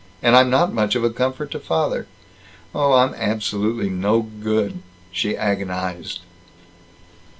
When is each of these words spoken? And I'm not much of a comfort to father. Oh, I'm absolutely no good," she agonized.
And 0.23 0.35
I'm 0.35 0.49
not 0.49 0.73
much 0.73 0.95
of 0.95 1.03
a 1.03 1.11
comfort 1.11 1.51
to 1.51 1.59
father. 1.59 2.07
Oh, 2.73 2.93
I'm 2.93 3.13
absolutely 3.13 3.91
no 3.91 4.23
good," 4.23 4.79
she 5.11 5.37
agonized. 5.37 6.21